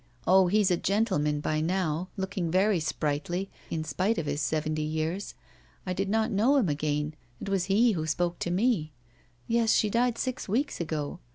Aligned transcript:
Oh, 0.25 0.47
he's 0.47 0.71
a 0.71 0.77
gentleman 0.77 1.41
by 1.41 1.61
now, 1.61 2.09
looking 2.17 2.49
very 2.49 2.79
sprightly, 2.79 3.51
in 3.69 3.83
spite 3.83 4.17
of 4.17 4.25
his 4.25 4.41
seventy 4.41 4.81
years. 4.81 5.35
I 5.85 5.93
did 5.93 6.09
not 6.09 6.31
know 6.31 6.55
him 6.55 6.69
again. 6.69 7.13
It 7.39 7.49
was 7.49 7.65
he 7.65 7.91
who 7.91 8.07
spoke 8.07 8.39
to 8.39 8.49
me. 8.49 8.93
Yes, 9.47 9.73
she 9.73 9.91
died 9.91 10.17
six 10.17 10.49
weeks 10.49 10.81
ago. 10.81 11.19